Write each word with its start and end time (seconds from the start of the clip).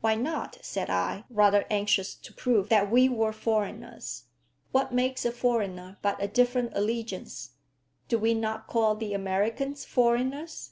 "Why 0.00 0.14
not?" 0.14 0.56
said 0.62 0.88
I, 0.88 1.24
rather 1.28 1.66
anxious 1.68 2.14
to 2.14 2.32
prove 2.32 2.70
that 2.70 2.90
we 2.90 3.06
were 3.10 3.34
foreigners. 3.34 4.24
"What 4.72 4.94
makes 4.94 5.26
a 5.26 5.30
foreigner 5.30 5.98
but 6.00 6.16
a 6.22 6.26
different 6.26 6.72
allegiance? 6.74 7.50
Do 8.08 8.18
we 8.18 8.32
not 8.32 8.66
call 8.66 8.94
the 8.94 9.12
Americans 9.12 9.84
foreigners?" 9.84 10.70